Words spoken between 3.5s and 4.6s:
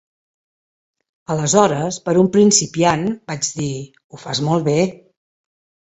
dir, "ho fas